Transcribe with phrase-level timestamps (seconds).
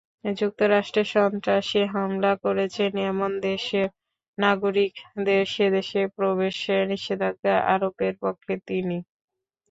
[0.33, 3.87] যুক্তরাষ্ট্রে সন্ত্রাসী হামলা করেছে—এমন দেশের
[4.37, 8.97] নাগরিকদের সেদেশে প্রবেশে নিষেধাজ্ঞা আরোপের পক্ষে তিনি।